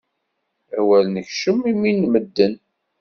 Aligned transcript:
Awer 0.77 1.03
nekcem 1.13 1.59
imi 1.71 1.91
n 1.93 2.01
medden! 2.11 2.53